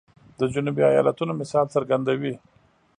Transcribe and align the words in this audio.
د 0.39 0.41
جنوبي 0.53 0.83
ایالاتونو 0.91 1.31
مثال 1.41 1.65
څرګندوي. 1.75 2.33